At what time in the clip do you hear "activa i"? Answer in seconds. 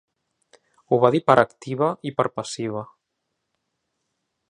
1.43-2.15